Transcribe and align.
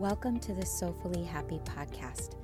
Welcome 0.00 0.40
to 0.40 0.54
the 0.54 0.64
Soulfully 0.64 1.24
Happy 1.24 1.60
podcast, 1.62 2.34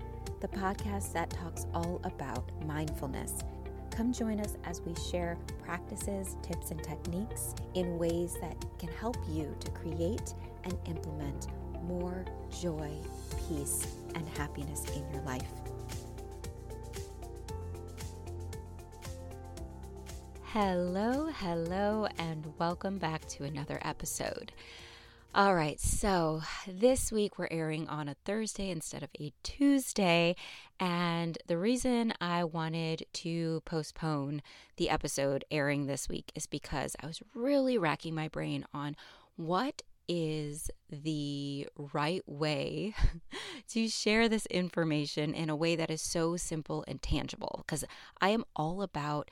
the 0.42 0.48
podcast 0.48 1.14
that 1.14 1.30
talks 1.30 1.64
all 1.72 2.02
about 2.04 2.44
mindfulness. 2.66 3.44
Come 3.90 4.12
join 4.12 4.40
us 4.40 4.58
as 4.64 4.82
we 4.82 4.94
share 5.10 5.38
practices, 5.64 6.36
tips, 6.42 6.70
and 6.70 6.82
techniques 6.84 7.54
in 7.72 7.96
ways 7.96 8.36
that 8.42 8.62
can 8.78 8.90
help 8.90 9.16
you 9.26 9.56
to 9.60 9.70
create 9.70 10.34
and 10.64 10.76
implement 10.84 11.46
more 11.84 12.26
joy, 12.60 12.90
peace, 13.48 13.86
and 14.14 14.28
happiness 14.36 14.84
in 14.94 15.10
your 15.10 15.22
life. 15.22 15.48
Hello, 20.42 21.30
hello, 21.32 22.06
and 22.18 22.52
welcome 22.58 22.98
back 22.98 23.24
to 23.28 23.44
another 23.44 23.78
episode. 23.80 24.52
All 25.34 25.54
right, 25.54 25.78
so 25.78 26.40
this 26.66 27.12
week 27.12 27.38
we're 27.38 27.48
airing 27.50 27.88
on 27.88 28.08
a 28.08 28.16
Thursday 28.24 28.70
instead 28.70 29.02
of 29.02 29.10
a 29.20 29.32
Tuesday. 29.42 30.34
And 30.80 31.36
the 31.46 31.58
reason 31.58 32.14
I 32.22 32.44
wanted 32.44 33.04
to 33.14 33.60
postpone 33.66 34.40
the 34.78 34.88
episode 34.88 35.44
airing 35.50 35.86
this 35.86 36.08
week 36.08 36.32
is 36.34 36.46
because 36.46 36.96
I 37.02 37.06
was 37.06 37.20
really 37.34 37.76
racking 37.76 38.14
my 38.14 38.28
brain 38.28 38.64
on 38.72 38.96
what 39.36 39.82
is 40.08 40.70
the 40.88 41.68
right 41.92 42.22
way 42.26 42.94
to 43.68 43.88
share 43.88 44.28
this 44.28 44.46
information 44.46 45.34
in 45.34 45.50
a 45.50 45.56
way 45.56 45.76
that 45.76 45.90
is 45.90 46.00
so 46.00 46.36
simple 46.36 46.84
and 46.88 47.02
tangible. 47.02 47.62
Because 47.66 47.84
I 48.20 48.30
am 48.30 48.44
all 48.54 48.80
about 48.80 49.30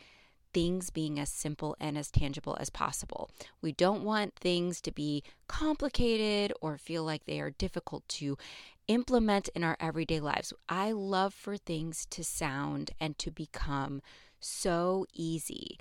things 0.55 0.89
being 0.89 1.19
as 1.19 1.29
simple 1.29 1.77
and 1.81 1.99
as 1.99 2.11
tangible 2.11 2.57
as 2.61 2.71
possible. 2.71 3.29
We 3.61 3.73
don't 3.73 4.05
want 4.05 4.37
things 4.37 4.81
to 4.83 4.93
be 4.93 5.23
complicated 5.49 6.55
or 6.63 6.79
feel 6.79 7.03
like 7.05 7.25
they 7.25 7.41
are 7.41 7.51
difficult 7.51 8.09
to 8.21 8.39
implement 8.87 9.49
in 9.49 9.65
our 9.65 9.77
everyday 9.81 10.21
lives. 10.21 10.53
I 10.69 10.93
love 10.93 11.35
for 11.35 11.57
things 11.57 12.07
to 12.11 12.23
sound 12.23 12.93
and 13.01 13.19
to 13.19 13.31
become 13.31 14.01
so 14.39 15.07
easy. 15.13 15.79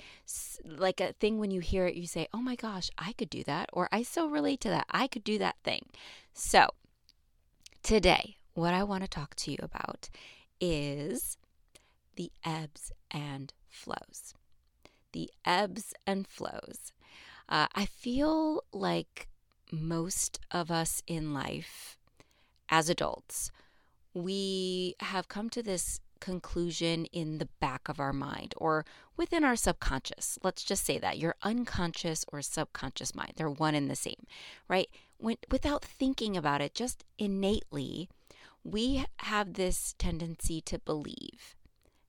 Like 0.66 1.00
a 1.00 1.14
thing 1.14 1.40
when 1.40 1.52
you 1.52 1.60
hear 1.60 1.86
it, 1.86 1.96
you 1.96 2.08
say, 2.08 2.28
Oh 2.34 2.42
my 2.42 2.56
gosh, 2.56 2.90
I 2.98 3.14
could 3.14 3.30
do 3.30 3.44
that. 3.44 3.70
Or 3.74 3.88
I 3.92 4.04
so 4.04 4.28
relate 4.28 4.62
to 4.62 4.70
that. 4.70 4.88
I 4.90 5.08
could 5.08 5.24
do 5.24 5.38
that 5.38 5.58
thing. 5.64 5.88
So, 6.34 6.70
today, 7.84 8.38
what 8.54 8.74
I 8.74 8.84
want 8.84 9.04
to 9.04 9.10
talk 9.10 9.36
to 9.36 9.52
you 9.52 9.58
about 9.62 10.10
is 10.60 11.38
the 12.16 12.32
ebbs 12.46 12.92
and 13.12 13.54
flows 13.70 14.34
the 15.14 15.32
ebbs 15.46 15.94
and 16.06 16.28
flows. 16.28 16.92
Uh, 17.48 17.68
I 17.74 17.86
feel 17.86 18.64
like 18.72 19.28
most 19.72 20.40
of 20.52 20.70
us 20.70 21.02
in 21.08 21.34
life, 21.34 21.98
as 22.70 22.90
adults, 22.90 23.52
we 24.14 24.96
have 25.00 25.28
come 25.28 25.50
to 25.50 25.64
this 25.64 26.00
conclusion 26.20 27.06
in 27.06 27.38
the 27.38 27.50
back 27.60 27.90
of 27.90 28.00
our 28.00 28.14
mind 28.14 28.54
or 28.58 28.86
within 29.18 29.44
our 29.44 29.58
subconscious. 29.58 30.40
Let's 30.42 30.64
just 30.64 30.86
say 30.86 30.98
that 31.00 31.18
your 31.18 31.36
unconscious 31.44 32.24
or 32.32 32.42
subconscious 32.42 33.14
mind, 33.14 33.34
they're 33.36 33.50
one 33.50 33.76
and 33.76 33.90
the 33.90 33.96
same, 33.96 34.26
right? 34.70 34.88
When, 35.18 35.38
without 35.52 35.84
thinking 35.84 36.38
about 36.38 36.62
it, 36.62 36.74
just 36.74 37.04
innately, 37.18 38.08
we 38.64 39.06
have 39.18 39.54
this 39.54 39.96
tendency 39.98 40.62
to 40.62 40.80
believe 40.80 41.56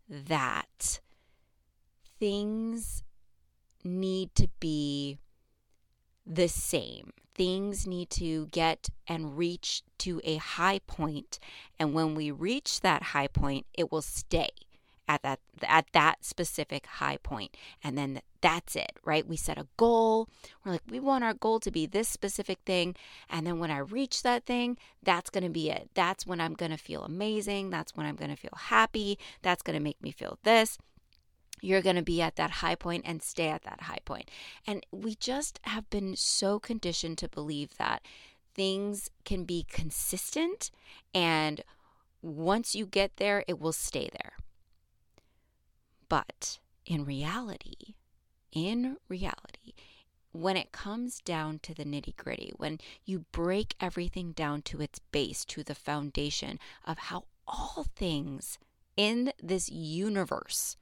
that 0.09 1.01
things 2.25 3.03
need 3.85 4.35
to 4.35 4.49
be 4.59 5.19
the 6.25 6.49
same. 6.49 7.13
Things 7.35 7.87
need 7.87 8.09
to 8.11 8.47
get 8.47 8.89
and 9.07 9.37
reach 9.37 9.83
to 9.99 10.23
a 10.25 10.37
high 10.37 10.81
point, 10.87 11.39
and 11.79 11.93
when 11.93 12.15
we 12.15 12.31
reach 12.31 12.81
that 12.81 13.03
high 13.03 13.27
point, 13.27 13.67
it 13.75 13.93
will 13.93 14.01
stay 14.01 14.49
at 15.07 15.21
that 15.21 15.39
at 15.69 15.85
that 15.93 16.25
specific 16.25 16.87
high 16.87 17.19
point 17.19 17.55
and 17.83 17.99
then 17.99 18.23
that's 18.41 18.75
it 18.75 18.93
right? 19.05 19.29
We 19.29 19.37
set 19.37 19.59
a 19.59 19.67
goal. 19.77 20.31
We're 20.65 20.73
like 20.73 20.81
we 20.89 20.99
want 20.99 21.25
our 21.25 21.35
goal 21.35 21.61
to 21.61 21.71
be 21.71 21.85
this 21.85 22.09
specific 22.09 22.61
thing 22.65 22.97
and 23.29 23.47
then 23.47 23.59
when 23.59 23.71
i 23.71 23.77
reach 23.77 24.23
that 24.23 24.47
thing 24.47 24.79
that's 25.03 25.29
going 25.29 25.45
to 25.45 25.51
be 25.51 25.69
it. 25.69 25.91
That's 25.93 26.27
when 26.27 26.41
i'm 26.41 26.55
going 26.55 26.71
to 26.71 26.79
feel 26.79 27.05
amazing. 27.05 27.69
That's 27.69 27.95
when 27.95 28.07
i'm 28.07 28.17
going 28.17 28.31
to 28.31 28.37
feel 28.37 28.57
happy. 28.57 29.19
That's 29.43 29.61
going 29.61 29.77
to 29.77 29.85
make 29.85 30.01
me 30.01 30.11
feel 30.11 30.39
this 30.43 30.79
you're 31.61 31.83
going 31.83 31.97
to 31.97 32.03
be 32.03 32.21
at 32.21 32.37
that 32.37 32.51
high 32.51 32.75
point 32.75 33.05
and 33.07 33.23
stay 33.23 33.49
at 33.49 33.63
that 33.63 33.83
high 33.83 34.01
point. 34.05 34.31
And 34.67 34.85
we 34.93 35.15
just 35.15 35.61
have 35.63 35.89
been 35.91 36.17
so 36.17 36.59
conditioned 36.59 37.19
to 37.19 37.29
believe 37.29 37.77
that 37.79 38.03
things 38.55 39.11
can 39.25 39.45
be 39.45 39.67
consistent 39.69 40.71
and 41.13 41.63
once 42.25 42.75
you 42.75 42.87
get 42.87 43.19
there, 43.19 43.45
it 43.47 43.61
will 43.61 43.73
stay 43.73 44.09
there. 44.11 44.33
But 46.09 46.59
in 46.87 47.05
reality, 47.05 47.95
in 48.51 48.97
reality, 49.09 49.75
when 50.33 50.57
it 50.57 50.73
comes 50.73 51.21
down 51.21 51.59
to 51.61 51.75
the 51.75 51.85
nitty 51.85 52.17
gritty, 52.17 52.53
when 52.57 52.79
you 53.05 53.27
break 53.31 53.75
everything 53.79 54.33
down 54.33 54.63
to 54.63 54.81
its 54.81 55.01
base, 55.13 55.45
to 55.47 55.63
the 55.63 55.75
foundation 55.75 56.59
of 56.85 56.99
how 56.99 57.25
all 57.47 57.85
things 57.95 58.59
in 58.97 59.33
this 59.43 59.69
universe 59.69 60.77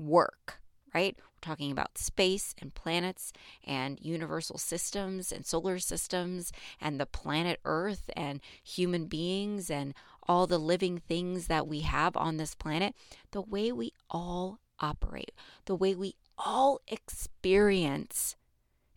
work, 0.00 0.60
right? 0.94 1.16
We're 1.18 1.40
talking 1.40 1.70
about 1.70 1.98
space 1.98 2.54
and 2.60 2.74
planets 2.74 3.32
and 3.64 3.98
universal 4.00 4.58
systems 4.58 5.30
and 5.30 5.44
solar 5.46 5.78
systems 5.78 6.52
and 6.80 6.98
the 6.98 7.06
planet 7.06 7.60
Earth 7.64 8.10
and 8.16 8.40
human 8.62 9.06
beings 9.06 9.70
and 9.70 9.94
all 10.26 10.46
the 10.46 10.58
living 10.58 10.98
things 10.98 11.46
that 11.46 11.66
we 11.66 11.80
have 11.80 12.16
on 12.16 12.36
this 12.36 12.54
planet, 12.54 12.94
the 13.32 13.42
way 13.42 13.72
we 13.72 13.92
all 14.08 14.58
operate, 14.80 15.32
the 15.66 15.74
way 15.74 15.94
we 15.94 16.14
all 16.38 16.80
experience 16.88 18.36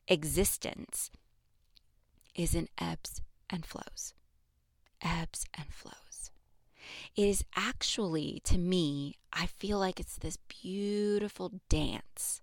existence 0.08 1.12
is 2.36 2.56
in 2.56 2.68
ebbs 2.80 3.22
and 3.50 3.66
flows. 3.66 4.14
Ebbs 5.02 5.46
and 5.54 5.68
flows. 5.72 6.03
It 7.16 7.28
is 7.28 7.46
actually, 7.56 8.42
to 8.46 8.58
me, 8.58 9.16
I 9.32 9.46
feel 9.46 9.80
like 9.80 10.00
it's 10.00 10.18
this 10.18 10.38
beautiful 10.38 11.62
dance, 11.70 12.42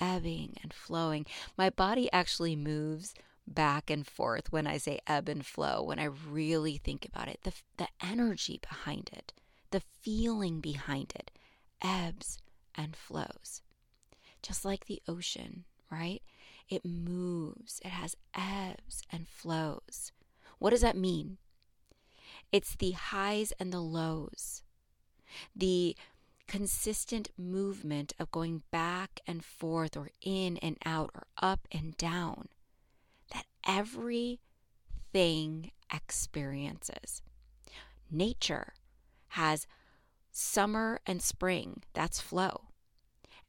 ebbing 0.00 0.56
and 0.62 0.72
flowing. 0.72 1.26
My 1.56 1.70
body 1.70 2.10
actually 2.12 2.56
moves 2.56 3.14
back 3.46 3.90
and 3.90 4.06
forth 4.06 4.52
when 4.52 4.66
I 4.66 4.76
say 4.78 5.00
ebb 5.06 5.28
and 5.28 5.44
flow, 5.44 5.82
when 5.82 5.98
I 5.98 6.04
really 6.04 6.78
think 6.78 7.06
about 7.06 7.28
it. 7.28 7.40
The, 7.42 7.52
the 7.76 7.88
energy 8.02 8.58
behind 8.60 9.10
it, 9.12 9.32
the 9.70 9.82
feeling 10.02 10.60
behind 10.60 11.12
it 11.14 11.30
ebbs 11.82 12.38
and 12.74 12.96
flows. 12.96 13.62
Just 14.42 14.64
like 14.64 14.86
the 14.86 15.02
ocean, 15.08 15.64
right? 15.90 16.22
It 16.68 16.84
moves, 16.84 17.80
it 17.84 17.90
has 17.90 18.16
ebbs 18.34 19.02
and 19.10 19.28
flows. 19.28 20.12
What 20.58 20.70
does 20.70 20.80
that 20.80 20.96
mean? 20.96 21.38
It's 22.52 22.76
the 22.76 22.92
highs 22.92 23.52
and 23.58 23.72
the 23.72 23.80
lows, 23.80 24.62
the 25.54 25.96
consistent 26.46 27.30
movement 27.36 28.12
of 28.18 28.30
going 28.30 28.62
back 28.70 29.20
and 29.26 29.44
forth 29.44 29.96
or 29.96 30.10
in 30.20 30.56
and 30.58 30.76
out 30.84 31.10
or 31.14 31.26
up 31.38 31.66
and 31.72 31.96
down 31.96 32.48
that 33.32 33.46
everything 33.66 34.40
experiences. 35.92 37.22
Nature 38.10 38.74
has 39.28 39.66
summer 40.30 41.00
and 41.06 41.20
spring, 41.20 41.82
that's 41.92 42.20
flow. 42.20 42.68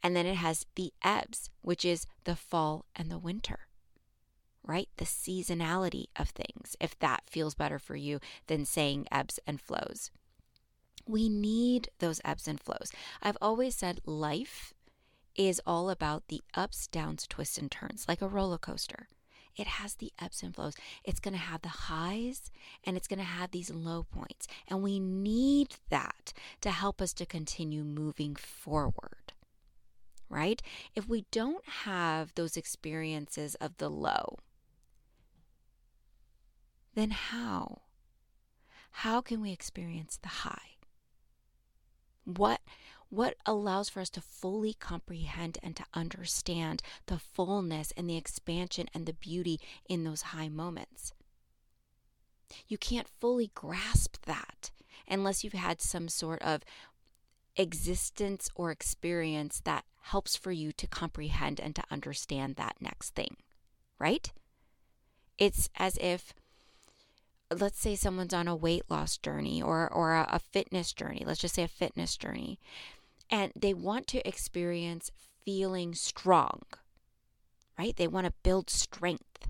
And 0.01 0.15
then 0.15 0.25
it 0.25 0.35
has 0.35 0.65
the 0.75 0.93
ebbs, 1.03 1.49
which 1.61 1.83
is 1.85 2.07
the 2.23 2.35
fall 2.35 2.85
and 2.95 3.11
the 3.11 3.19
winter 3.19 3.66
right? 4.67 4.89
The 4.97 5.05
seasonality 5.05 6.07
of 6.17 6.29
things, 6.29 6.75
if 6.79 6.99
that 6.99 7.23
feels 7.25 7.55
better 7.55 7.79
for 7.79 7.95
you 7.95 8.19
than 8.47 8.65
saying 8.65 9.07
ebbs 9.11 9.39
and 9.47 9.61
flows. 9.61 10.11
We 11.07 11.29
need 11.29 11.89
those 11.99 12.19
ebbs 12.25 12.47
and 12.47 12.59
flows. 12.59 12.91
I've 13.23 13.37
always 13.41 13.75
said 13.75 14.01
life 14.05 14.73
is 15.35 15.61
all 15.65 15.89
about 15.89 16.27
the 16.27 16.41
ups, 16.53 16.87
downs, 16.87 17.25
twists, 17.27 17.57
and 17.57 17.71
turns, 17.71 18.05
like 18.07 18.21
a 18.21 18.27
roller 18.27 18.57
coaster. 18.57 19.07
It 19.55 19.67
has 19.67 19.95
the 19.95 20.11
ebbs 20.21 20.43
and 20.43 20.53
flows. 20.53 20.75
It's 21.03 21.19
going 21.19 21.33
to 21.33 21.39
have 21.39 21.61
the 21.61 21.69
highs 21.69 22.51
and 22.83 22.95
it's 22.95 23.07
going 23.07 23.19
to 23.19 23.25
have 23.25 23.51
these 23.51 23.71
low 23.73 24.03
points. 24.03 24.47
And 24.67 24.83
we 24.83 24.99
need 24.99 25.77
that 25.89 26.33
to 26.61 26.71
help 26.71 27.01
us 27.01 27.13
to 27.13 27.25
continue 27.25 27.83
moving 27.83 28.35
forward, 28.35 29.33
right? 30.29 30.61
If 30.95 31.07
we 31.07 31.25
don't 31.31 31.67
have 31.85 32.35
those 32.35 32.55
experiences 32.55 33.55
of 33.55 33.77
the 33.77 33.89
low, 33.89 34.37
then 36.97 37.11
how? 37.11 37.81
How 38.91 39.21
can 39.21 39.41
we 39.41 39.51
experience 39.51 40.17
the 40.21 40.29
high? 40.29 40.77
What 42.23 42.61
what 43.09 43.35
allows 43.45 43.87
for 43.87 44.01
us 44.01 44.09
to 44.09 44.21
fully 44.21 44.73
comprehend 44.73 45.57
and 45.63 45.77
to 45.77 45.85
understand 45.93 46.81
the 47.05 47.17
fullness 47.17 47.93
and 47.95 48.09
the 48.09 48.17
expansion 48.17 48.87
and 48.93 49.05
the 49.05 49.13
beauty 49.13 49.61
in 49.87 50.03
those 50.03 50.33
high 50.33 50.49
moments? 50.49 51.13
you 52.67 52.77
can't 52.77 53.07
fully 53.19 53.51
grasp 53.53 54.17
that 54.25 54.71
unless 55.07 55.43
you've 55.43 55.53
had 55.53 55.81
some 55.81 56.07
sort 56.07 56.41
of 56.41 56.63
existence 57.55 58.49
or 58.55 58.71
experience 58.71 59.61
that 59.63 59.85
helps 60.03 60.35
for 60.35 60.51
you 60.51 60.71
to 60.71 60.87
comprehend 60.87 61.59
and 61.59 61.75
to 61.75 61.83
understand 61.89 62.55
that 62.55 62.75
next 62.79 63.15
thing, 63.15 63.35
right? 63.99 64.31
It's 65.37 65.69
as 65.75 65.97
if 65.97 66.33
let's 67.55 67.79
say 67.79 67.95
someone's 67.95 68.33
on 68.33 68.47
a 68.47 68.55
weight 68.55 68.83
loss 68.89 69.17
journey 69.17 69.61
or 69.61 69.91
or 69.91 70.13
a, 70.13 70.27
a, 70.31 70.39
fitness 70.39 70.91
journey 70.93 71.23
let's 71.25 71.39
just 71.39 71.55
say 71.55 71.63
a 71.63 71.67
fitness 71.67 72.17
journey 72.17 72.59
and 73.29 73.51
they 73.55 73.73
want 73.73 74.07
to 74.07 74.27
experience 74.27 75.11
feeling 75.45 75.93
strong 75.93 76.61
right? 77.77 77.95
They 77.95 78.07
want 78.07 78.25
to 78.25 78.33
build 78.43 78.69
strength. 78.69 79.47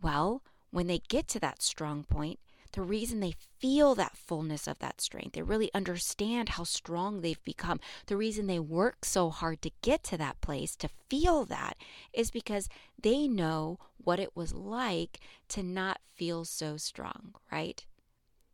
Well 0.00 0.42
when 0.70 0.86
they 0.86 1.00
get 1.08 1.26
to 1.28 1.40
that 1.40 1.62
strong 1.62 2.04
point 2.04 2.38
the 2.72 2.82
reason 2.82 3.20
they 3.20 3.34
feel 3.58 3.94
that 3.96 4.16
fullness 4.16 4.66
of 4.66 4.78
that 4.78 5.00
strength, 5.00 5.32
they 5.32 5.42
really 5.42 5.70
understand 5.74 6.50
how 6.50 6.64
strong 6.64 7.20
they've 7.20 7.42
become. 7.44 7.80
The 8.06 8.16
reason 8.16 8.46
they 8.46 8.58
work 8.58 9.04
so 9.04 9.30
hard 9.30 9.60
to 9.62 9.70
get 9.82 10.04
to 10.04 10.16
that 10.18 10.40
place, 10.40 10.76
to 10.76 10.88
feel 11.08 11.44
that, 11.46 11.76
is 12.12 12.30
because 12.30 12.68
they 13.00 13.26
know 13.26 13.78
what 13.98 14.20
it 14.20 14.34
was 14.34 14.54
like 14.54 15.20
to 15.48 15.62
not 15.62 16.00
feel 16.14 16.44
so 16.44 16.76
strong, 16.76 17.34
right? 17.50 17.84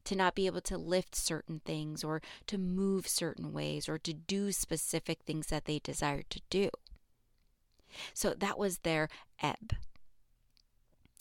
To 0.04 0.16
not 0.16 0.34
be 0.34 0.46
able 0.46 0.62
to 0.62 0.78
lift 0.78 1.14
certain 1.14 1.60
things 1.64 2.02
or 2.02 2.22
to 2.46 2.58
move 2.58 3.08
certain 3.08 3.52
ways 3.52 3.88
or 3.88 3.98
to 3.98 4.14
do 4.14 4.52
specific 4.52 5.20
things 5.22 5.48
that 5.48 5.66
they 5.66 5.78
desired 5.78 6.30
to 6.30 6.40
do. 6.48 6.70
So 8.14 8.34
that 8.34 8.58
was 8.58 8.78
their 8.78 9.08
ebb. 9.42 9.74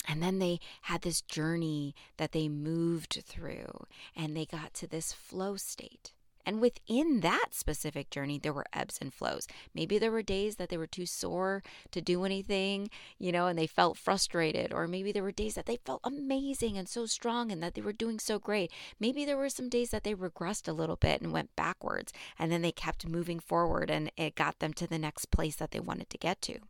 And 0.06 0.22
then 0.22 0.38
they 0.38 0.60
had 0.82 1.02
this 1.02 1.20
journey 1.20 1.94
that 2.16 2.32
they 2.32 2.48
moved 2.48 3.22
through 3.26 3.86
and 4.14 4.36
they 4.36 4.46
got 4.46 4.72
to 4.74 4.86
this 4.86 5.12
flow 5.12 5.56
state. 5.56 6.12
And 6.48 6.60
within 6.60 7.20
that 7.20 7.48
specific 7.50 8.08
journey, 8.08 8.38
there 8.38 8.52
were 8.52 8.66
ebbs 8.72 8.98
and 9.00 9.12
flows. 9.12 9.48
Maybe 9.74 9.98
there 9.98 10.12
were 10.12 10.22
days 10.22 10.56
that 10.56 10.68
they 10.68 10.76
were 10.76 10.86
too 10.86 11.04
sore 11.04 11.64
to 11.90 12.00
do 12.00 12.24
anything, 12.24 12.88
you 13.18 13.32
know, 13.32 13.48
and 13.48 13.58
they 13.58 13.66
felt 13.66 13.98
frustrated. 13.98 14.72
Or 14.72 14.86
maybe 14.86 15.10
there 15.10 15.24
were 15.24 15.32
days 15.32 15.56
that 15.56 15.66
they 15.66 15.78
felt 15.84 16.02
amazing 16.04 16.78
and 16.78 16.88
so 16.88 17.04
strong 17.04 17.50
and 17.50 17.60
that 17.64 17.74
they 17.74 17.80
were 17.80 17.92
doing 17.92 18.20
so 18.20 18.38
great. 18.38 18.70
Maybe 19.00 19.24
there 19.24 19.36
were 19.36 19.48
some 19.48 19.68
days 19.68 19.90
that 19.90 20.04
they 20.04 20.14
regressed 20.14 20.68
a 20.68 20.72
little 20.72 20.94
bit 20.94 21.20
and 21.20 21.32
went 21.32 21.56
backwards. 21.56 22.12
And 22.38 22.52
then 22.52 22.62
they 22.62 22.72
kept 22.72 23.08
moving 23.08 23.40
forward 23.40 23.90
and 23.90 24.12
it 24.16 24.36
got 24.36 24.60
them 24.60 24.72
to 24.74 24.86
the 24.86 25.00
next 25.00 25.32
place 25.32 25.56
that 25.56 25.72
they 25.72 25.80
wanted 25.80 26.10
to 26.10 26.18
get 26.18 26.40
to. 26.42 26.60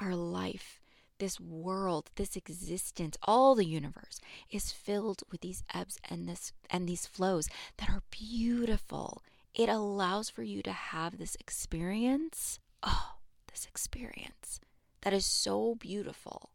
Our 0.00 0.14
life 0.14 0.80
this 1.18 1.40
world, 1.40 2.10
this 2.16 2.36
existence, 2.36 3.16
all 3.22 3.54
the 3.54 3.66
universe 3.66 4.20
is 4.50 4.72
filled 4.72 5.22
with 5.30 5.40
these 5.40 5.62
ebbs 5.74 5.98
and 6.08 6.28
this 6.28 6.52
and 6.70 6.88
these 6.88 7.06
flows 7.06 7.48
that 7.78 7.88
are 7.88 8.02
beautiful. 8.10 9.22
It 9.54 9.68
allows 9.68 10.28
for 10.28 10.42
you 10.42 10.62
to 10.62 10.72
have 10.72 11.18
this 11.18 11.36
experience. 11.36 12.58
Oh, 12.82 13.16
this 13.50 13.66
experience 13.66 14.60
that 15.02 15.12
is 15.12 15.24
so 15.24 15.76
beautiful. 15.76 16.50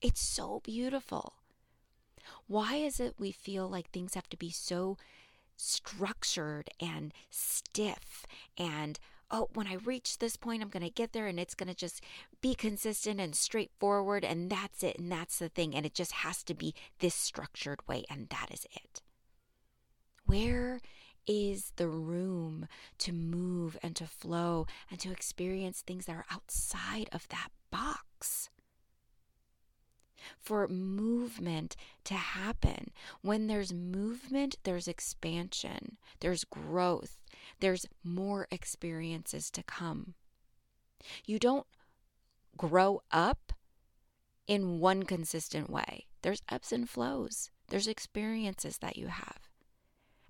It's 0.00 0.20
so 0.20 0.60
beautiful. 0.64 1.34
Why 2.48 2.74
is 2.74 2.98
it 3.00 3.14
we 3.18 3.32
feel 3.32 3.68
like 3.68 3.90
things 3.90 4.14
have 4.14 4.28
to 4.30 4.36
be 4.36 4.50
so 4.50 4.96
structured 5.56 6.70
and 6.80 7.12
stiff 7.30 8.26
and 8.58 8.98
oh, 9.32 9.48
when 9.54 9.66
I 9.66 9.74
reach 9.74 10.18
this 10.18 10.36
point, 10.36 10.62
I'm 10.62 10.68
going 10.68 10.84
to 10.84 10.90
get 10.90 11.12
there 11.12 11.26
and 11.26 11.40
it's 11.40 11.54
going 11.54 11.68
to 11.68 11.74
just 11.74 12.02
be 12.42 12.54
consistent 12.54 13.18
and 13.18 13.34
straightforward. 13.34 14.24
And 14.24 14.50
that's 14.50 14.82
it. 14.82 14.98
And 14.98 15.10
that's 15.10 15.38
the 15.38 15.48
thing. 15.48 15.74
And 15.74 15.86
it 15.86 15.94
just 15.94 16.12
has 16.12 16.44
to 16.44 16.54
be 16.54 16.74
this 17.00 17.14
structured 17.14 17.80
way. 17.88 18.04
And 18.10 18.28
that 18.28 18.48
is 18.52 18.66
it. 18.74 19.02
Where 20.26 20.80
is 21.26 21.72
the 21.76 21.88
room 21.88 22.68
to 22.98 23.12
move 23.12 23.78
and 23.82 23.96
to 23.96 24.06
flow 24.06 24.66
and 24.90 25.00
to 25.00 25.10
experience 25.10 25.80
things 25.80 26.06
that 26.06 26.16
are 26.16 26.26
outside 26.30 27.08
of 27.12 27.26
that 27.28 27.48
box? 27.70 28.50
for 30.40 30.68
movement 30.68 31.76
to 32.04 32.14
happen. 32.14 32.92
When 33.22 33.46
there's 33.46 33.72
movement, 33.72 34.56
there's 34.62 34.88
expansion, 34.88 35.96
there's 36.20 36.44
growth, 36.44 37.18
there's 37.62 37.86
more 38.02 38.48
experiences 38.50 39.48
to 39.52 39.62
come. 39.62 40.14
You 41.24 41.38
don't 41.38 41.66
grow 42.56 43.02
up 43.12 43.52
in 44.48 44.80
one 44.80 45.04
consistent 45.04 45.70
way, 45.70 46.06
there's 46.22 46.42
ebbs 46.50 46.72
and 46.72 46.90
flows, 46.90 47.50
there's 47.68 47.86
experiences 47.86 48.78
that 48.78 48.96
you 48.96 49.06
have. 49.06 49.48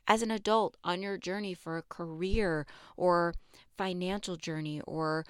As 0.06 0.20
an 0.20 0.30
adult 0.30 0.76
on 0.84 1.00
your 1.00 1.16
journey 1.16 1.54
for 1.54 1.78
a 1.78 1.82
career 1.82 2.66
or 2.98 3.34
financial 3.78 4.36
journey 4.36 4.82
or 4.86 5.24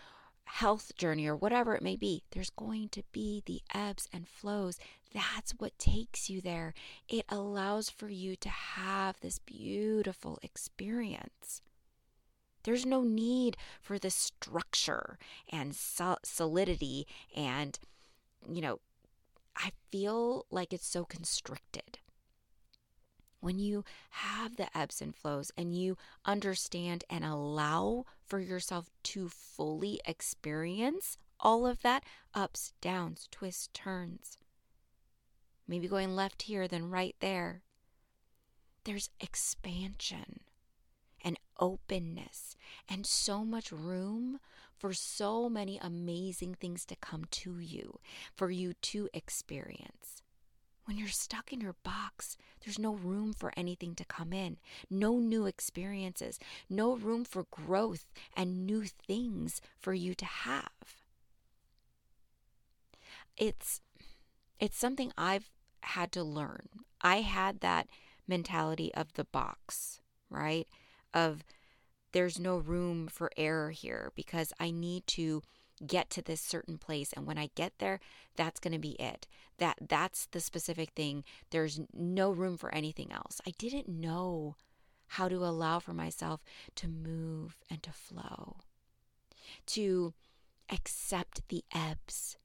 health 0.44 0.96
journey 0.96 1.28
or 1.28 1.36
whatever 1.36 1.76
it 1.76 1.82
may 1.82 1.94
be, 1.94 2.24
there's 2.32 2.50
going 2.50 2.88
to 2.88 3.04
be 3.12 3.44
the 3.46 3.62
ebbs 3.72 4.08
and 4.12 4.26
flows. 4.26 4.76
That's 5.14 5.52
what 5.52 5.78
takes 5.78 6.28
you 6.28 6.40
there. 6.40 6.74
It 7.08 7.26
allows 7.28 7.90
for 7.90 8.08
you 8.08 8.34
to 8.36 8.48
have 8.48 9.20
this 9.20 9.38
beautiful 9.38 10.40
experience. 10.42 11.62
There's 12.64 12.86
no 12.86 13.02
need 13.02 13.56
for 13.80 13.98
the 13.98 14.10
structure 14.10 15.18
and 15.48 15.74
solidity. 15.74 17.06
And, 17.36 17.78
you 18.48 18.60
know, 18.60 18.80
I 19.56 19.72
feel 19.90 20.46
like 20.50 20.72
it's 20.72 20.86
so 20.86 21.04
constricted 21.04 21.98
when 23.40 23.58
you 23.58 23.84
have 24.10 24.56
the 24.56 24.76
ebbs 24.76 25.02
and 25.02 25.14
flows 25.14 25.50
and 25.56 25.76
you 25.76 25.96
understand 26.24 27.04
and 27.10 27.24
allow 27.24 28.04
for 28.24 28.38
yourself 28.38 28.88
to 29.02 29.28
fully 29.28 30.00
experience 30.06 31.18
all 31.40 31.66
of 31.66 31.82
that 31.82 32.04
ups, 32.34 32.72
downs, 32.80 33.28
twists, 33.32 33.68
turns. 33.74 34.38
Maybe 35.66 35.88
going 35.88 36.14
left 36.14 36.42
here, 36.42 36.68
then 36.68 36.88
right 36.88 37.16
there. 37.18 37.62
There's 38.84 39.10
expansion 39.20 40.40
and 41.22 41.38
openness 41.58 42.56
and 42.88 43.06
so 43.06 43.44
much 43.44 43.72
room 43.72 44.40
for 44.76 44.92
so 44.92 45.48
many 45.48 45.78
amazing 45.80 46.54
things 46.54 46.84
to 46.86 46.96
come 46.96 47.24
to 47.30 47.58
you, 47.58 48.00
for 48.34 48.50
you 48.50 48.72
to 48.74 49.08
experience. 49.14 50.22
When 50.84 50.98
you're 50.98 51.08
stuck 51.08 51.52
in 51.52 51.60
your 51.60 51.76
box, 51.84 52.36
there's 52.64 52.78
no 52.78 52.94
room 52.94 53.32
for 53.32 53.52
anything 53.56 53.94
to 53.94 54.04
come 54.04 54.32
in, 54.32 54.56
no 54.90 55.18
new 55.18 55.46
experiences, 55.46 56.40
no 56.68 56.96
room 56.96 57.24
for 57.24 57.46
growth 57.50 58.06
and 58.36 58.66
new 58.66 58.84
things 58.84 59.60
for 59.78 59.94
you 59.94 60.14
to 60.16 60.24
have. 60.24 60.72
It's 63.36 63.80
it's 64.58 64.76
something 64.76 65.12
I've 65.16 65.50
had 65.82 66.12
to 66.12 66.22
learn. 66.24 66.68
I 67.00 67.22
had 67.22 67.60
that 67.60 67.88
mentality 68.28 68.92
of 68.94 69.12
the 69.14 69.24
box, 69.24 70.00
right? 70.30 70.68
Of 71.14 71.44
there's 72.12 72.38
no 72.38 72.58
room 72.58 73.08
for 73.08 73.30
error 73.36 73.70
here 73.70 74.12
because 74.14 74.52
I 74.60 74.70
need 74.70 75.06
to 75.08 75.42
get 75.84 76.10
to 76.10 76.22
this 76.22 76.40
certain 76.40 76.78
place 76.78 77.12
and 77.12 77.26
when 77.26 77.38
I 77.38 77.50
get 77.56 77.72
there 77.78 77.98
that's 78.36 78.60
going 78.60 78.72
to 78.72 78.78
be 78.78 78.92
it. 78.92 79.26
That 79.58 79.76
that's 79.88 80.26
the 80.26 80.40
specific 80.40 80.90
thing. 80.90 81.24
There's 81.50 81.80
no 81.92 82.30
room 82.30 82.56
for 82.56 82.74
anything 82.74 83.12
else. 83.12 83.40
I 83.46 83.52
didn't 83.58 83.88
know 83.88 84.56
how 85.08 85.28
to 85.28 85.44
allow 85.44 85.78
for 85.78 85.92
myself 85.92 86.42
to 86.76 86.88
move 86.88 87.56
and 87.68 87.82
to 87.82 87.92
flow. 87.92 88.58
To 89.66 90.14
accept 90.70 91.48
the 91.48 91.64
ebbs. 91.74 92.38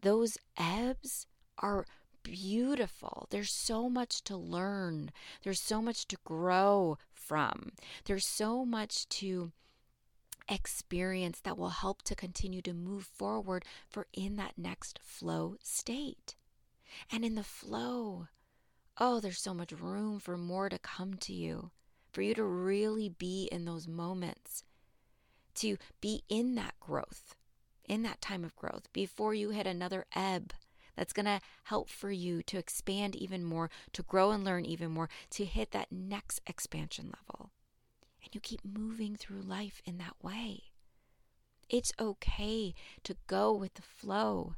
Those 0.00 0.38
ebbs 0.56 1.26
are 1.58 1.84
beautiful. 2.22 3.26
There's 3.30 3.52
so 3.52 3.88
much 3.88 4.22
to 4.24 4.36
learn. 4.36 5.10
There's 5.42 5.60
so 5.60 5.80
much 5.82 6.06
to 6.08 6.16
grow 6.24 6.98
from. 7.12 7.72
There's 8.04 8.26
so 8.26 8.64
much 8.64 9.08
to 9.10 9.52
experience 10.48 11.40
that 11.40 11.58
will 11.58 11.68
help 11.68 12.02
to 12.02 12.14
continue 12.14 12.62
to 12.62 12.72
move 12.72 13.04
forward 13.04 13.64
for 13.88 14.06
in 14.12 14.36
that 14.36 14.54
next 14.56 14.98
flow 15.02 15.56
state. 15.62 16.34
And 17.12 17.24
in 17.24 17.34
the 17.34 17.44
flow, 17.44 18.28
oh, 18.96 19.20
there's 19.20 19.40
so 19.40 19.54
much 19.54 19.72
room 19.72 20.18
for 20.18 20.36
more 20.36 20.68
to 20.68 20.78
come 20.78 21.14
to 21.14 21.32
you, 21.32 21.70
for 22.12 22.22
you 22.22 22.34
to 22.34 22.44
really 22.44 23.08
be 23.08 23.48
in 23.52 23.64
those 23.64 23.86
moments, 23.86 24.64
to 25.56 25.76
be 26.00 26.22
in 26.28 26.54
that 26.54 26.74
growth, 26.80 27.34
in 27.84 28.02
that 28.02 28.20
time 28.20 28.44
of 28.44 28.56
growth, 28.56 28.92
before 28.92 29.34
you 29.34 29.50
hit 29.50 29.66
another 29.66 30.06
ebb 30.14 30.52
that's 30.98 31.12
going 31.12 31.26
to 31.26 31.40
help 31.64 31.88
for 31.88 32.10
you 32.10 32.42
to 32.42 32.58
expand 32.58 33.14
even 33.16 33.44
more, 33.44 33.70
to 33.92 34.02
grow 34.02 34.32
and 34.32 34.44
learn 34.44 34.64
even 34.66 34.90
more, 34.90 35.08
to 35.30 35.44
hit 35.44 35.70
that 35.70 35.92
next 35.92 36.40
expansion 36.46 37.06
level. 37.06 37.52
And 38.24 38.34
you 38.34 38.40
keep 38.40 38.60
moving 38.64 39.14
through 39.16 39.42
life 39.42 39.80
in 39.84 39.98
that 39.98 40.16
way. 40.22 40.64
It's 41.68 41.92
okay 42.00 42.74
to 43.04 43.16
go 43.28 43.52
with 43.54 43.74
the 43.74 43.82
flow. 43.82 44.54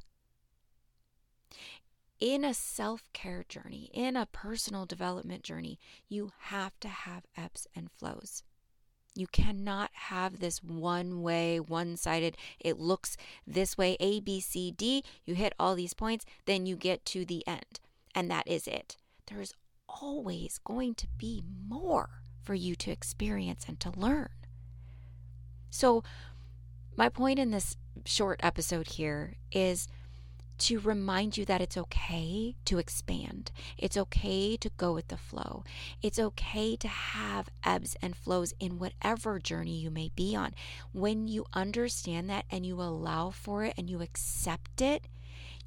in 2.19 2.43
a 2.45 2.53
self 2.53 3.11
care 3.13 3.43
journey, 3.47 3.89
in 3.93 4.15
a 4.15 4.25
personal 4.27 4.85
development 4.85 5.43
journey, 5.43 5.79
you 6.07 6.31
have 6.39 6.79
to 6.79 6.87
have 6.87 7.25
ebbs 7.35 7.67
and 7.75 7.91
flows. 7.91 8.43
You 9.13 9.27
cannot 9.27 9.91
have 9.93 10.39
this 10.39 10.63
one 10.63 11.21
way, 11.21 11.59
one 11.59 11.97
sided, 11.97 12.37
it 12.59 12.79
looks 12.79 13.17
this 13.45 13.77
way, 13.77 13.97
A, 13.99 14.21
B, 14.21 14.39
C, 14.39 14.71
D. 14.71 15.03
You 15.25 15.35
hit 15.35 15.53
all 15.59 15.75
these 15.75 15.93
points, 15.93 16.25
then 16.45 16.65
you 16.65 16.75
get 16.77 17.03
to 17.07 17.25
the 17.25 17.45
end, 17.45 17.79
and 18.15 18.31
that 18.31 18.47
is 18.47 18.67
it. 18.67 18.95
There 19.27 19.41
is 19.41 19.53
always 19.89 20.59
going 20.63 20.95
to 20.95 21.07
be 21.17 21.43
more 21.67 22.21
for 22.41 22.53
you 22.53 22.75
to 22.75 22.91
experience 22.91 23.65
and 23.67 23.79
to 23.81 23.91
learn. 23.91 24.29
So, 25.69 26.03
my 26.95 27.09
point 27.09 27.39
in 27.39 27.51
this 27.51 27.75
short 28.05 28.39
episode 28.43 28.87
here 28.89 29.35
is 29.51 29.87
to 30.61 30.79
remind 30.79 31.37
you 31.37 31.45
that 31.45 31.59
it's 31.59 31.75
okay 31.75 32.55
to 32.65 32.77
expand. 32.77 33.51
It's 33.79 33.97
okay 33.97 34.55
to 34.57 34.69
go 34.77 34.93
with 34.93 35.07
the 35.07 35.17
flow. 35.17 35.63
It's 36.03 36.19
okay 36.19 36.75
to 36.75 36.87
have 36.87 37.49
ebbs 37.63 37.97
and 37.99 38.15
flows 38.15 38.53
in 38.59 38.77
whatever 38.77 39.39
journey 39.39 39.77
you 39.77 39.89
may 39.89 40.11
be 40.15 40.35
on. 40.35 40.53
When 40.93 41.27
you 41.27 41.45
understand 41.53 42.29
that 42.29 42.45
and 42.51 42.63
you 42.63 42.79
allow 42.79 43.31
for 43.31 43.63
it 43.63 43.73
and 43.75 43.89
you 43.89 44.03
accept 44.03 44.81
it, 44.81 45.07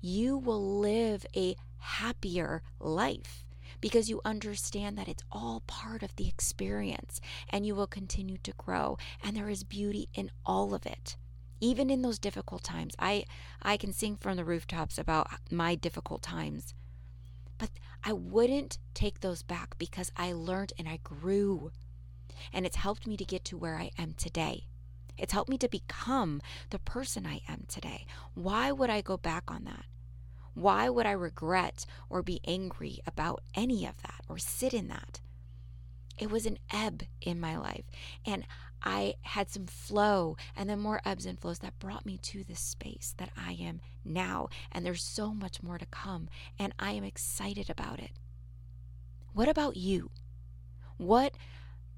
you 0.01 0.39
will 0.39 0.79
live 0.79 1.27
a 1.35 1.57
happier 1.79 2.63
life 2.79 3.45
because 3.81 4.09
you 4.09 4.21
understand 4.25 4.97
that 4.97 5.09
it's 5.09 5.25
all 5.33 5.65
part 5.67 6.05
of 6.05 6.15
the 6.15 6.29
experience 6.29 7.21
and 7.51 7.67
you 7.67 7.75
will 7.75 7.89
continue 7.89 8.39
to 8.45 8.53
grow. 8.53 8.97
And 9.25 9.37
there 9.37 9.49
is 9.49 9.65
beauty 9.65 10.09
in 10.15 10.31
all 10.47 10.73
of 10.73 10.87
it 10.87 11.17
even 11.65 11.89
in 11.89 12.03
those 12.03 12.19
difficult 12.19 12.63
times. 12.63 12.95
I 12.99 13.25
I 13.63 13.79
can 13.79 13.93
sing 13.93 14.17
from 14.17 14.37
the 14.37 14.45
rooftops 14.45 14.99
about 14.99 15.29
my 15.51 15.75
difficult 15.75 16.23
times. 16.23 16.75
But 17.57 17.71
I 18.05 18.13
wouldn't 18.13 18.77
take 18.93 19.21
those 19.21 19.43
back 19.43 19.79
because 19.79 20.13
I 20.15 20.35
learned 20.35 20.75
and 20.79 20.87
I 20.87 20.99
grew. 21.03 21.71
And 22.53 22.67
it's 22.67 22.77
helped 22.77 23.07
me 23.07 23.17
to 23.17 23.25
get 23.25 23.45
to 23.47 23.57
where 23.57 23.77
I 23.77 23.91
am 23.97 24.13
today. 24.13 24.67
It's 25.17 25.33
helped 25.33 25.49
me 25.49 25.57
to 25.59 25.69
become 25.69 26.43
the 26.69 26.81
person 26.81 27.25
I 27.27 27.41
am 27.49 27.65
today. 27.67 28.05
Why 28.35 28.71
would 28.71 28.91
I 28.91 29.01
go 29.01 29.17
back 29.17 29.45
on 29.49 29.65
that? 29.65 29.87
Why 30.53 30.91
would 30.91 31.07
I 31.07 31.13
regret 31.13 31.87
or 32.11 32.23
be 32.23 32.41
angry 32.47 33.01
about 33.07 33.43
any 33.55 33.87
of 33.87 34.03
that 34.03 34.21
or 34.29 34.37
sit 34.37 34.75
in 34.75 34.89
that? 34.89 35.21
It 36.19 36.31
was 36.31 36.47
an 36.47 36.59
ebb 36.73 37.05
in 37.21 37.41
my 37.41 37.57
life. 37.57 37.85
And 38.27 38.45
I 38.85 39.15
had 39.23 39.49
some 39.51 39.67
flow 39.67 40.37
and 40.55 40.69
then 40.69 40.79
more 40.79 41.01
ebbs 41.05 41.25
and 41.25 41.39
flows 41.39 41.61
that 41.61 41.79
brought 41.79 42.05
me 42.05 42.19
to 42.19 42.45
this 42.45 42.61
space 42.61 43.15
that 43.17 43.31
I 43.37 43.53
am 43.53 43.81
now. 44.05 44.49
And 44.71 44.85
there's 44.85 45.03
so 45.03 45.33
much 45.33 45.63
more 45.63 45.79
to 45.79 45.87
come. 45.87 46.29
And 46.59 46.75
I 46.79 46.93
am 46.93 47.05
excited 47.05 47.71
about 47.71 47.99
it. 47.99 48.13
What 49.33 49.49
about 49.49 49.77
you? 49.77 50.11
What 50.99 51.35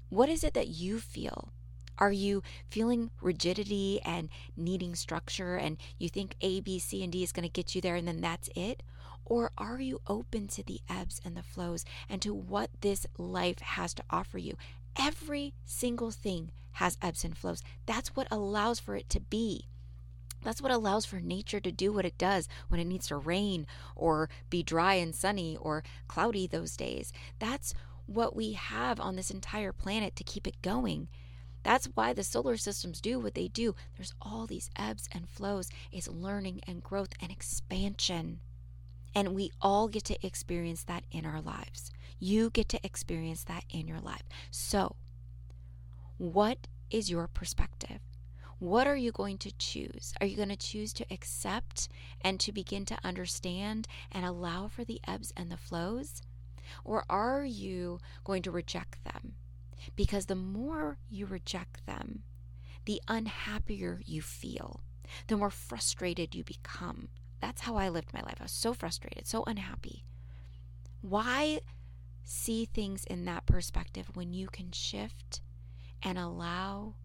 what 0.09 0.29
is 0.29 0.43
it 0.43 0.53
that 0.53 0.69
you 0.69 0.99
feel? 0.99 1.51
Are 1.97 2.11
you 2.11 2.43
feeling 2.69 3.11
rigidity 3.21 3.99
and 4.05 4.29
needing 4.55 4.95
structure 4.95 5.55
and 5.57 5.77
you 5.97 6.07
think 6.07 6.35
A, 6.41 6.61
B, 6.61 6.79
C, 6.79 7.03
and 7.03 7.11
D 7.11 7.23
is 7.23 7.33
going 7.33 7.43
to 7.43 7.49
get 7.49 7.75
you 7.75 7.81
there 7.81 7.95
and 7.95 8.07
then 8.07 8.21
that's 8.21 8.49
it? 8.55 8.83
Or 9.25 9.51
are 9.57 9.81
you 9.81 9.99
open 10.07 10.47
to 10.49 10.63
the 10.63 10.79
ebbs 10.89 11.19
and 11.25 11.35
the 11.35 11.43
flows 11.43 11.83
and 12.07 12.21
to 12.21 12.33
what 12.33 12.69
this 12.79 13.05
life 13.17 13.59
has 13.59 13.93
to 13.95 14.03
offer 14.09 14.37
you? 14.37 14.55
Every 14.99 15.53
single 15.65 16.11
thing 16.11 16.51
has 16.73 16.97
ebbs 17.01 17.23
and 17.23 17.37
flows. 17.37 17.63
That's 17.85 18.15
what 18.15 18.27
allows 18.31 18.79
for 18.79 18.95
it 18.95 19.09
to 19.09 19.19
be. 19.19 19.67
That's 20.43 20.61
what 20.61 20.71
allows 20.71 21.05
for 21.05 21.19
nature 21.19 21.59
to 21.59 21.71
do 21.71 21.91
what 21.91 22.05
it 22.05 22.17
does 22.17 22.47
when 22.67 22.79
it 22.79 22.85
needs 22.85 23.07
to 23.07 23.17
rain 23.17 23.67
or 23.95 24.29
be 24.49 24.63
dry 24.63 24.95
and 24.95 25.13
sunny 25.13 25.57
or 25.57 25.83
cloudy 26.07 26.47
those 26.47 26.77
days. 26.77 27.11
That's 27.39 27.73
what 28.05 28.35
we 28.35 28.53
have 28.53 28.99
on 28.99 29.15
this 29.15 29.31
entire 29.31 29.73
planet 29.73 30.15
to 30.15 30.23
keep 30.23 30.47
it 30.47 30.61
going. 30.61 31.09
That's 31.63 31.87
why 31.95 32.13
the 32.13 32.23
solar 32.23 32.55
systems 32.55 33.01
do 33.01 33.19
what 33.19 33.33
they 33.33 33.49
do. 33.49 33.75
There's 33.97 34.13
all 34.21 34.45
these 34.45 34.69
ebbs 34.77 35.09
and 35.11 35.27
flows. 35.27 35.69
It's 35.91 36.07
learning 36.07 36.61
and 36.65 36.81
growth 36.81 37.09
and 37.19 37.31
expansion. 37.31 38.39
And 39.15 39.35
we 39.35 39.51
all 39.61 39.87
get 39.87 40.03
to 40.05 40.25
experience 40.25 40.83
that 40.83 41.03
in 41.11 41.25
our 41.25 41.41
lives. 41.41 41.91
You 42.19 42.49
get 42.49 42.69
to 42.69 42.85
experience 42.85 43.43
that 43.45 43.63
in 43.69 43.87
your 43.87 43.99
life. 43.99 44.23
So, 44.51 44.95
what 46.17 46.67
is 46.89 47.09
your 47.09 47.27
perspective? 47.27 47.99
What 48.59 48.87
are 48.87 48.95
you 48.95 49.11
going 49.11 49.37
to 49.39 49.51
choose? 49.51 50.13
Are 50.19 50.25
you 50.25 50.35
going 50.35 50.49
to 50.49 50.55
choose 50.55 50.91
to 50.93 51.05
accept 51.11 51.89
and 52.21 52.39
to 52.39 52.51
begin 52.51 52.85
to 52.85 52.97
understand 53.03 53.87
and 54.11 54.25
allow 54.25 54.67
for 54.67 54.83
the 54.83 54.99
ebbs 55.07 55.31
and 55.37 55.51
the 55.51 55.57
flows? 55.57 56.23
Or 56.83 57.05
are 57.07 57.45
you 57.45 57.99
going 58.23 58.41
to 58.43 58.51
reject 58.51 59.03
them? 59.03 59.33
Because 59.95 60.25
the 60.25 60.35
more 60.35 60.97
you 61.07 61.27
reject 61.27 61.85
them, 61.85 62.23
the 62.85 63.01
unhappier 63.07 64.01
you 64.05 64.21
feel, 64.21 64.81
the 65.27 65.37
more 65.37 65.51
frustrated 65.51 66.33
you 66.33 66.43
become. 66.43 67.09
That's 67.39 67.61
how 67.61 67.75
I 67.75 67.89
lived 67.89 68.13
my 68.13 68.21
life. 68.21 68.37
I 68.39 68.43
was 68.43 68.51
so 68.51 68.73
frustrated, 68.73 69.27
so 69.27 69.43
unhappy. 69.45 70.03
Why 71.01 71.61
see 72.23 72.65
things 72.65 73.05
in 73.05 73.25
that 73.25 73.45
perspective 73.45 74.09
when 74.13 74.33
you 74.33 74.47
can 74.47 74.71
shift 74.71 75.41
and 76.03 76.17
allow 76.17 76.95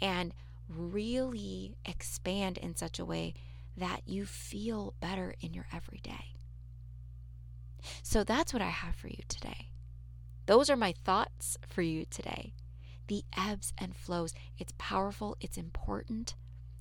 and 0.00 0.34
really 0.68 1.74
expand 1.84 2.58
in 2.58 2.76
such 2.76 2.98
a 2.98 3.04
way 3.04 3.34
that 3.76 4.02
you 4.06 4.26
feel 4.26 4.94
better 5.00 5.34
in 5.40 5.54
your 5.54 5.66
everyday. 5.72 6.36
So 8.02 8.22
that's 8.22 8.52
what 8.52 8.62
I 8.62 8.68
have 8.68 8.94
for 8.94 9.08
you 9.08 9.22
today. 9.28 9.70
Those 10.46 10.68
are 10.68 10.76
my 10.76 10.92
thoughts 10.92 11.56
for 11.66 11.82
you 11.82 12.04
today. 12.04 12.52
The 13.08 13.24
ebbs 13.36 13.72
and 13.78 13.96
flows. 13.96 14.34
It's 14.58 14.74
powerful, 14.78 15.36
it's 15.40 15.56
important, 15.56 16.34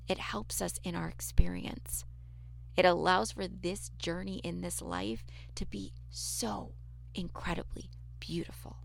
it 0.08 0.20
helps 0.20 0.62
us 0.62 0.80
in 0.84 0.96
our 0.96 1.08
experience. 1.08 2.06
It 2.76 2.86
allows 2.86 3.32
for 3.32 3.48
this 3.48 3.90
journey 3.98 4.40
in 4.44 4.62
this 4.62 4.82
life 4.82 5.26
to 5.56 5.66
be 5.66 5.94
so 6.10 6.72
incredibly 7.14 7.90
beautiful. 8.20 8.78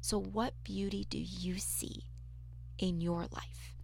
So, 0.00 0.18
what 0.20 0.54
beauty 0.64 1.06
do 1.08 1.18
you 1.18 1.58
see 1.58 2.04
in 2.78 3.00
your 3.00 3.26
life? 3.32 3.74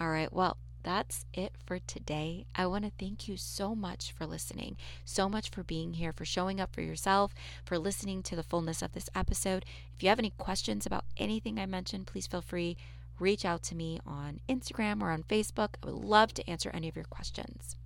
All 0.00 0.10
right, 0.10 0.32
well, 0.32 0.58
that's 0.82 1.24
it 1.34 1.56
for 1.66 1.80
today. 1.80 2.46
I 2.54 2.66
want 2.66 2.84
to 2.84 2.92
thank 2.96 3.26
you 3.26 3.36
so 3.36 3.74
much 3.74 4.12
for 4.12 4.24
listening, 4.24 4.76
so 5.04 5.28
much 5.28 5.50
for 5.50 5.64
being 5.64 5.94
here, 5.94 6.12
for 6.12 6.24
showing 6.24 6.60
up 6.60 6.72
for 6.72 6.80
yourself, 6.80 7.34
for 7.64 7.76
listening 7.76 8.22
to 8.22 8.36
the 8.36 8.44
fullness 8.44 8.82
of 8.82 8.92
this 8.92 9.10
episode. 9.12 9.64
If 9.96 10.04
you 10.04 10.10
have 10.10 10.20
any 10.20 10.30
questions 10.38 10.86
about 10.86 11.04
anything 11.16 11.58
I 11.58 11.66
mentioned, 11.66 12.06
please 12.06 12.28
feel 12.28 12.40
free 12.40 12.76
reach 13.18 13.44
out 13.44 13.62
to 13.64 13.74
me 13.74 14.00
on 14.06 14.40
Instagram 14.48 15.02
or 15.02 15.10
on 15.10 15.22
Facebook. 15.22 15.70
I 15.82 15.86
would 15.86 16.04
love 16.04 16.34
to 16.34 16.48
answer 16.50 16.70
any 16.72 16.88
of 16.88 16.96
your 16.96 17.04
questions. 17.04 17.76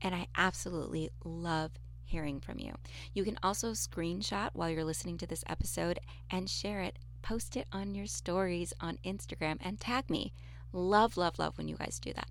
And 0.00 0.14
I 0.14 0.28
absolutely 0.36 1.10
love 1.24 1.72
hearing 2.04 2.40
from 2.40 2.58
you. 2.58 2.74
You 3.12 3.24
can 3.24 3.38
also 3.42 3.72
screenshot 3.72 4.50
while 4.52 4.70
you're 4.70 4.84
listening 4.84 5.18
to 5.18 5.26
this 5.26 5.44
episode 5.48 5.98
and 6.30 6.48
share 6.48 6.80
it. 6.80 6.98
Post 7.20 7.56
it 7.56 7.66
on 7.72 7.94
your 7.94 8.06
stories 8.06 8.72
on 8.80 8.98
Instagram 9.04 9.58
and 9.60 9.78
tag 9.78 10.08
me. 10.08 10.32
Love, 10.72 11.16
love, 11.16 11.38
love 11.38 11.58
when 11.58 11.68
you 11.68 11.76
guys 11.76 11.98
do 11.98 12.12
that. 12.12 12.28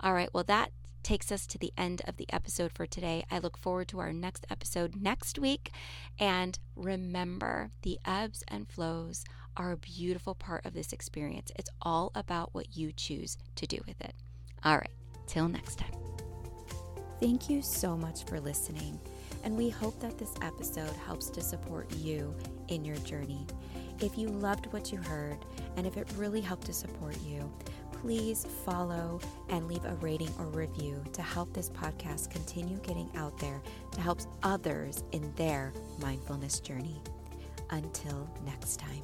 All 0.00 0.14
right, 0.14 0.30
well, 0.32 0.44
that 0.44 0.72
takes 1.02 1.32
us 1.32 1.46
to 1.48 1.58
the 1.58 1.72
end 1.76 2.02
of 2.06 2.16
the 2.16 2.32
episode 2.32 2.72
for 2.72 2.86
today. 2.86 3.24
I 3.30 3.38
look 3.38 3.56
forward 3.56 3.88
to 3.88 3.98
our 3.98 4.12
next 4.12 4.46
episode 4.50 4.94
next 4.96 5.38
week. 5.38 5.72
And 6.18 6.58
remember, 6.76 7.70
the 7.82 7.98
ebbs 8.04 8.42
and 8.48 8.68
flows 8.68 9.24
are 9.56 9.72
a 9.72 9.76
beautiful 9.76 10.34
part 10.34 10.64
of 10.66 10.74
this 10.74 10.92
experience. 10.92 11.50
It's 11.56 11.70
all 11.80 12.12
about 12.14 12.54
what 12.54 12.76
you 12.76 12.92
choose 12.92 13.36
to 13.56 13.66
do 13.66 13.78
with 13.86 14.00
it. 14.00 14.14
All 14.64 14.76
right, 14.76 14.90
till 15.26 15.48
next 15.48 15.78
time. 15.78 15.92
Thank 17.20 17.48
you 17.48 17.62
so 17.62 17.96
much 17.96 18.24
for 18.24 18.40
listening 18.40 18.98
and 19.44 19.56
we 19.56 19.68
hope 19.68 19.98
that 20.00 20.18
this 20.18 20.34
episode 20.42 20.94
helps 21.04 21.28
to 21.30 21.40
support 21.40 21.92
you 21.96 22.34
in 22.68 22.84
your 22.84 22.96
journey. 22.98 23.46
If 24.00 24.16
you 24.16 24.28
loved 24.28 24.72
what 24.72 24.92
you 24.92 24.98
heard, 24.98 25.38
and 25.76 25.86
if 25.86 25.96
it 25.96 26.08
really 26.16 26.40
helped 26.40 26.66
to 26.66 26.72
support 26.72 27.16
you, 27.22 27.52
please 27.92 28.46
follow 28.64 29.20
and 29.48 29.68
leave 29.68 29.84
a 29.84 29.94
rating 29.96 30.30
or 30.38 30.46
review 30.46 31.02
to 31.12 31.22
help 31.22 31.52
this 31.52 31.70
podcast 31.70 32.30
continue 32.30 32.78
getting 32.78 33.10
out 33.16 33.38
there 33.38 33.62
to 33.92 34.00
help 34.00 34.20
others 34.42 35.04
in 35.12 35.32
their 35.36 35.72
mindfulness 36.00 36.60
journey. 36.60 37.00
Until 37.70 38.28
next 38.44 38.78
time. 38.78 39.02